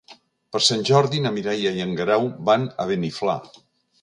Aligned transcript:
Per 0.55 0.61
Sant 0.67 0.79
Jordi 0.89 1.19
na 1.25 1.33
Mireia 1.37 1.75
i 1.81 1.83
en 1.85 1.93
Guerau 2.01 2.27
van 2.49 2.67
a 2.85 2.89
Beniflà. 2.95 3.39